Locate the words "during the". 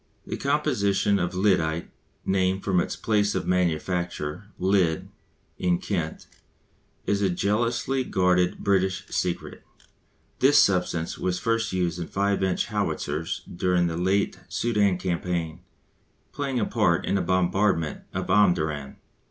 13.45-13.95